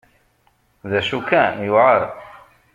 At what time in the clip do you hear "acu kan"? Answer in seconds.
0.99-1.55